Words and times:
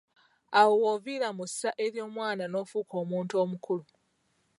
Awo 0.59 0.73
w'oviira 0.83 1.29
mu 1.37 1.45
ssa 1.49 1.69
ery'omwana 1.85 2.45
n'ofuuka 2.47 2.93
omuntu 3.03 3.33
omukulu. 3.43 3.85